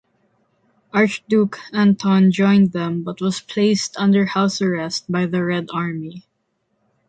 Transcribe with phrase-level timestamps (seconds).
[0.95, 6.25] Archduke Anton joined them but was placed under house arrest by the Red Army.